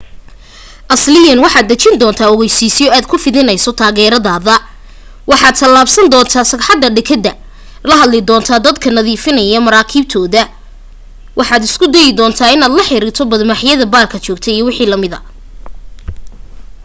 [0.95, 4.55] asliyan waxaad dhejin doontaa ogaysiisyo aad ku fidinayso taageeradaada
[5.31, 7.31] waxaad tallaabsan doonta sagxadda dekedda
[7.89, 10.43] la hadli doontaa dadka nadiifinaya maraakiibtooda
[11.39, 14.71] waxaad isku dayi doontaa inaad la xiriirto bad-maaxyada baarka jooga iwm